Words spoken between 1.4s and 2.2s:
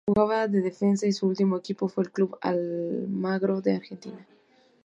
equipo fue el